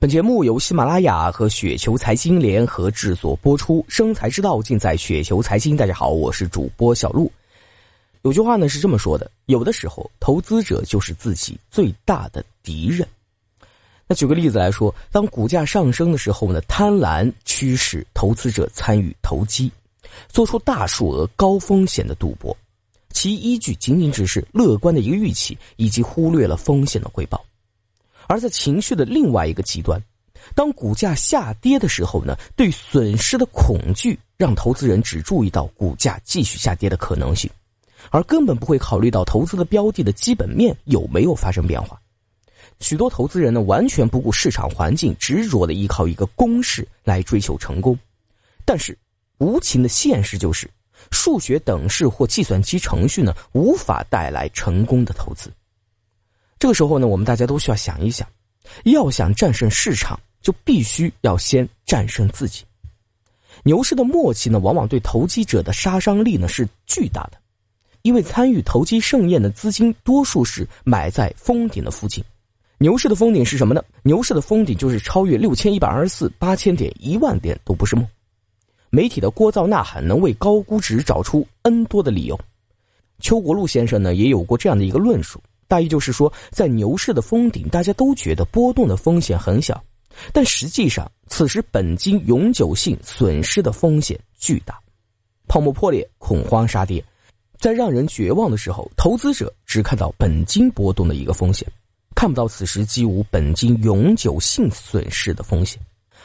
[0.00, 5.76] 本节目由喜马拉雅和雪球财经联合制作播出，生财之道尽在雪球财经。
[5.76, 7.30] 大家好，我是主播小璐。
[8.22, 13.06] 有句话呢是这么说的：有的时候，投资者就是自己最大的敌人。
[14.06, 19.70] 那举个例子来说，当股价上升的时候呢，贪婪驱使投资者参与投机，
[20.30, 22.56] 做出大数额高风险的赌博，
[23.10, 27.44] 其依据仅仅只是乐观的一个预期，以及忽略了风险的回报。
[28.30, 30.00] 而在情绪的另外一个极端，
[30.54, 37.50] 当股价下跌的时候呢，对损失的恐惧让投资人只注意到股价继续下跌的可能性，
[38.08, 42.00] 而根本不会考虑到投资的标的的基本面有没有发生变化。
[42.78, 47.98] 许多投资人呢，完全不顾市场环境，执着的依靠一个公式来追求成功。
[48.64, 48.96] 但是，
[49.38, 50.70] 无情的现实就是，
[51.10, 55.50] 数学等式或计算机程序呢，无法带来成功的投资。
[56.60, 58.28] 这个时候呢，我们大家都需要想一想，
[58.84, 62.62] 要想战胜市场，就必须要先战胜自己。
[63.64, 67.38] 牛市的末期呢，往往对投机者的杀伤力呢是巨大的，
[68.02, 72.22] 因为参与投机盛宴的资金多数是买在封顶的附近。
[72.76, 73.82] 牛市的封顶是什么呢？
[74.02, 78.06] 牛市的封顶就是超越六千一百二十四、八千点、一万点都不是梦。
[78.90, 82.38] 媒体的聒噪呐喊能为高估值找出 N 多的理由。
[83.18, 85.40] 邱国禄先生呢也有过这样的一个论述。
[85.70, 89.80] 大意就是说，在牛市的封顶，大家都觉得波动的风险很小，
[90.32, 94.76] 但实际上，此时本金永久性损失的风险巨大。
[95.46, 97.04] 泡沫破裂，恐慌杀跌，
[97.56, 101.64] 在让人绝望的时候，投资者只看到本金波动的一个风险，
[102.16, 105.80] 看不到此时几无本金永久性损失的风险。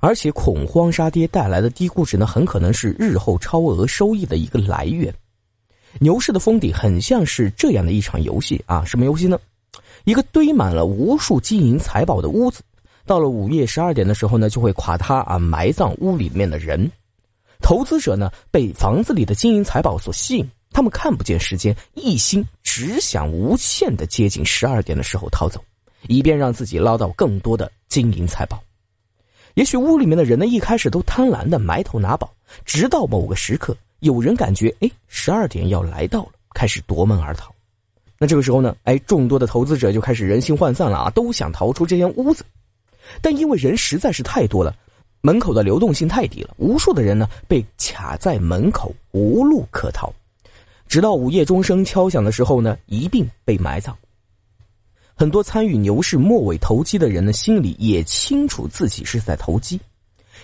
[0.00, 5.14] 而且，恐慌杀跌带来的低估值呢，很可能是日后超额收益的一个来源。
[6.00, 9.38] 牛市的封顶很像是这样的一场游戏啊，什么游戏呢？
[10.04, 12.62] 一个堆满了无数金银财宝的屋子，
[13.04, 16.90] 到了午夜十二点的时候呢，就会垮塌啊，埋葬屋里面的人。
[17.60, 25.60] 投资者呢，被房子里的金银财宝所吸引，他们看不见时间，一心只想无限的接近十二点的时候逃走，
[26.06, 28.62] 以便让自己捞到更多的金银财宝。
[29.54, 32.32] 也许屋里面的人呢，一开始都贪婪的埋头拿宝，
[32.64, 33.76] 直到某个时刻。
[34.00, 37.52] 有人感觉，哎，十二点要来到了，开始夺门而逃。
[38.18, 42.44] 那这个时候呢，哎，众多的投资者就开始人心涣散了啊，都想逃出这间屋子。
[43.20, 44.74] 但因为人实在是太多了，
[45.20, 50.12] 门口的流动性太低了，无数的人呢被卡在门口，无路可逃。
[50.88, 53.96] 直到午夜钟声敲响的时候呢，一并被埋葬。
[55.14, 59.80] 很多参与牛市末尾投机的人呢，心里也清楚自己是在投机，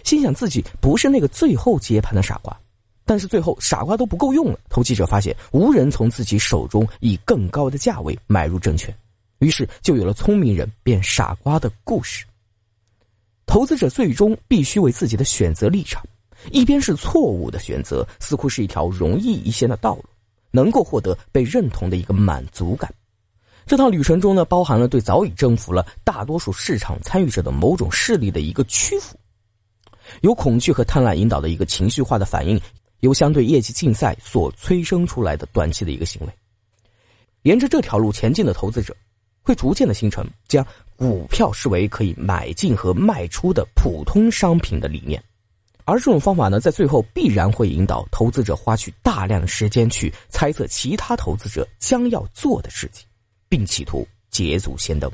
[0.02, 2.56] 心想自己不是那个最后接盘的傻瓜。
[3.04, 8.94] 但是最后傻瓜都不够用了，投机者发现无人从自己手中以更高的价位买入证券，
[9.40, 12.24] 于是就有了聪明人变傻瓜的故事。
[13.46, 16.02] 投资者最终必须为自己的选择立场，
[16.50, 20.04] 一边是错误的选择，似乎是一条容易一些的道路，
[20.50, 22.92] 能够获得被认同的一个满足感。
[23.66, 29.14] 这趟旅程中呢，包含了对早已征服了大多数市场参与者的某种势力的一个屈服，
[30.22, 32.58] 有恐惧和贪婪引导的一个情绪化的反应。
[33.04, 36.32] 由相对业绩竞赛所催生出来的短期的一个行为，
[37.42, 38.96] 沿着这条路前进的投资者，
[39.42, 40.66] 会逐渐的形成将
[40.96, 45.22] 股票视为可以买进和卖出的普通商品的理念，
[45.84, 53.06] 而这种方法呢，在最后必然会引导投资者花去大量的时间去猜测其他投资者将要做的事情，
[53.50, 55.12] 并企图捷足先登。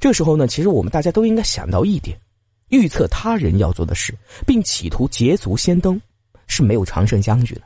[0.00, 2.18] 这时候呢，其实我们大家都应该想到一点：
[2.70, 4.14] 预测他人要做的事，
[4.46, 6.00] 并企图捷足先登。
[6.52, 7.62] 是没有常胜将军的，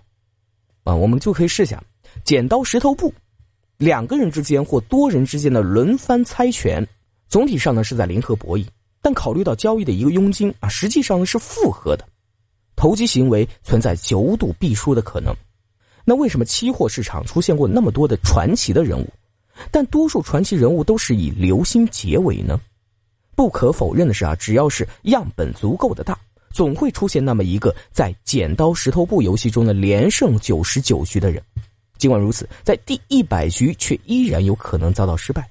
[0.84, 1.82] 啊，我们就可以试想，
[2.22, 3.12] 剪刀石头布，
[3.78, 6.86] 两个人之间或多人之间的轮番猜拳，
[7.26, 8.64] 总体上呢是在零和博弈，
[9.02, 12.06] 但考虑到交易的一个佣金啊，实际上是复合的，
[12.76, 15.34] 投机行为存在九赌必输的可能。
[16.04, 19.08] 那为什么期货市场出现过那么多的传奇的人物，
[19.72, 22.60] 但多数传奇人物都是以流星结尾呢？
[23.34, 26.16] 不可否认的是啊，只要是样本足够的大。
[26.56, 31.42] 总会出现那么一个在剪刀石头布游戏中的连胜九十九局的人，
[31.98, 35.46] 尽管如此，在第一百局却依然有可能遭到失败。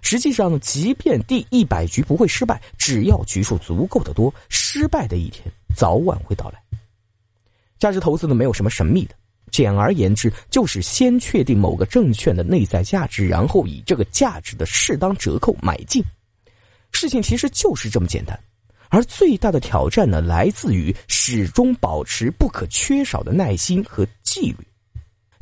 [0.00, 5.44] 实际上，即便第一百局不会失败，只要局数足够的多，失败的一天
[5.74, 6.62] 早晚会到来。
[7.80, 9.16] 价值投资呢，没有什么神秘的，
[9.50, 16.00] 简而言之，就是先确定某个证券的内在价值，然后以这个价值的适当折扣买进。
[16.92, 18.38] 事情其实就是这么简单。
[18.90, 24.58] 而最大的挑战呢，来自于始终保持不可缺少的耐心和纪律。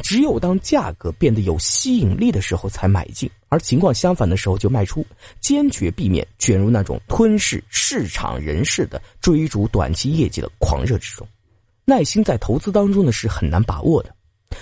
[0.01, 5.05] 只有当价格变得有吸引力的时候才买进，而情况相反的时候就卖出，
[5.41, 11.27] 坚决避免卷入那种吞噬市场人士的追逐短期业绩的狂热之中。
[11.85, 14.15] 耐心在投资当中呢是很难把握的，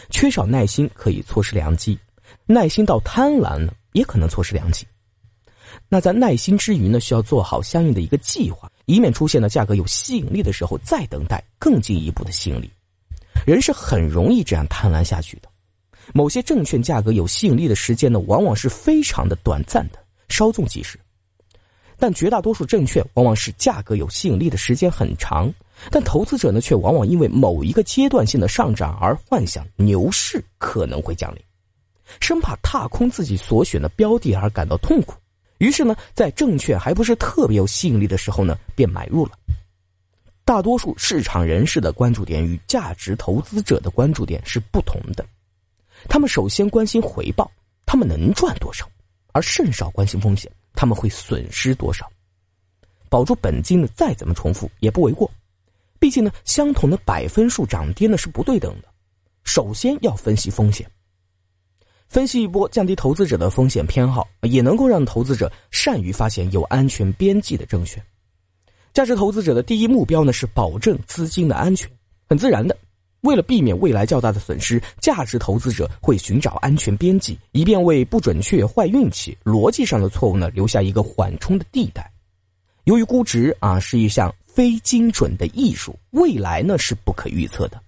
[0.09, 1.99] 缺少耐心可以错失良机，
[2.47, 4.87] 耐心到贪婪呢也可能错失良机。
[5.89, 12.71] 那在耐心之余呢，需要做好相应的一个计划，以免出现了价格有吸引力的时候再等待更进一步的吸引力。
[13.47, 15.49] 人是很容易这样贪婪下去的。
[16.13, 19.99] 某些证券价格有吸引力的时间呢，往往是非常的短暂的，
[20.29, 20.99] 稍纵即逝；
[21.99, 25.51] 但绝大多数证券往往是价格有吸引力的时间很长，
[25.91, 31.43] 但投资者呢，却往往因为某一个阶段性的上涨而幻想牛市可能会降临，
[32.21, 35.15] 生怕踏空自己所选的标的而感到痛苦，
[35.65, 39.33] 于是呢，在证券还不是特别有吸引力的时候呢，便买入了。
[40.45, 45.25] 大多数市场人士的关注点与价值投资者的关注点是不同的，
[46.07, 47.51] 他们首先关心回报，
[47.87, 48.87] 他们能赚多少，
[49.33, 52.07] 而甚少关心风险，他们会损失多少。
[53.09, 55.31] 保住本金呢，再怎么重复也不为过。
[55.99, 58.89] 毕竟呢，相同的百分数涨跌呢是不对等的。
[59.45, 60.87] 首先要分析风险，
[62.15, 68.01] 分析一波降低投资者的风险偏好，也能够让投资者善于发现有安全边际的证券。
[68.93, 71.91] 价值投资者的第一目标呢是保证资金的安全，
[72.29, 72.79] 很自然的，
[73.23, 82.09] 为了避免未来较大的损失，价值投资者会寻找安全边际，以便为不准确、坏运气、逻辑上的错误呢留下一个缓冲的地带。
[82.85, 87.83] 由于估值啊是一项非精准的艺术，未来呢是不可预测的，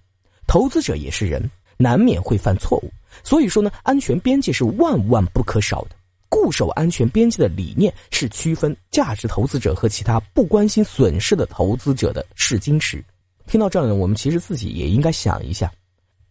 [0.47, 2.91] 投资者也是人，难免会犯错误，
[3.23, 5.95] 所以说呢，安全边际是万万不可少的。
[6.29, 13.01] 固守安全边际的理念是区分价值投资者和其他不关心损失的投资者的试金石。
[13.45, 15.71] 听到这儿呢，我们其实自己也应该想一下，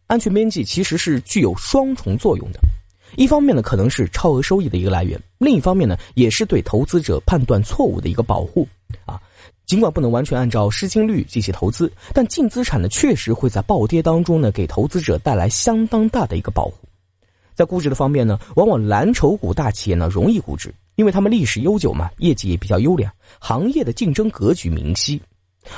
[0.07, 2.61] 安全边际其实是具有双重作用的。
[3.17, 8.69] 一方面呢，可能是超额收益的一个来源；另一方面呢，也是对投资者判断错误的一个保护。
[9.07, 9.19] 啊，
[9.67, 16.75] 尽管不能完全按照失金率进行投资，但净资产呢，确实会在暴跌当中呢，给投资者带来相当大的一个保护。
[17.53, 25.19] 在估值的方面呢，往往蓝筹股大企业呢容易估值，因为他们历史悠久嘛，业绩也比较优良，行业的竞争格局明晰；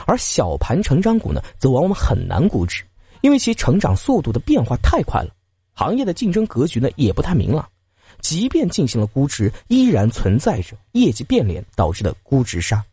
[0.05, 2.83] 而小盘成长股呢，则往往很难估值，
[3.23, 5.31] 因为其成长速度的变化太快了，
[5.73, 7.67] 行业的竞争格局呢也不太明朗，
[8.21, 12.85] 即便进行了估值，依然存在着业绩变脸导致的估值杀。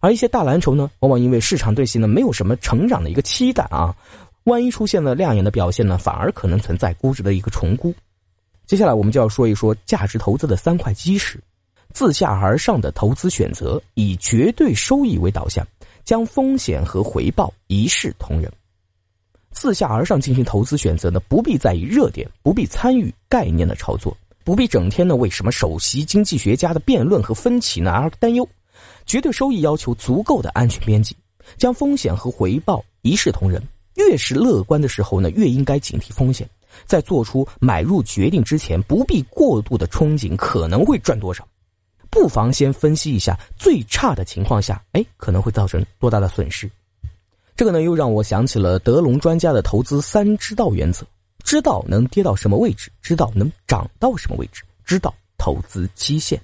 [0.00, 3.94] 而一些大蓝筹呢，往往因为市场对其呢没有什么成长的一个期待啊，
[4.44, 7.94] 万一出现了亮眼的表现呢，反而可能存在估值的一个重估。
[8.66, 11.38] 接下来我们就要说一说价值投资的三块基石：
[11.92, 15.66] 自下而上的投资选择，以绝对收益为导向，
[16.02, 18.50] 将风险和回报一视同仁。
[19.50, 28.48] 自下而上进行投资选择呢，不必在意热点，不必参与概念的炒作，不必整天呢为什么首席经济学家的辩论和分歧呢而担忧。
[29.10, 31.16] 绝对收益要求足够的安全边际，
[31.58, 33.60] 将风险和回报一视同仁。
[33.96, 36.48] 越是乐观的时候呢，越应该警惕风险。
[36.86, 41.44] 在做出买入决定之前，不必过度的憧憬可能会赚多少，
[42.08, 46.70] 不妨先分析一下最差的情况下，哎，可能会造成多大的损失。
[47.56, 51.04] 这个呢，又让我想起了德隆专家的投资三知道原则：
[51.42, 56.40] 知道能跌到什么位置，知道能涨到什么位置，知道投资期限。